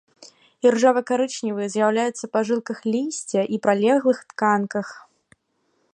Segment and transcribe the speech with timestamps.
[0.67, 4.87] Іржава-карычневыя з'яўляюцца па жылках лісця і прылеглых тканках.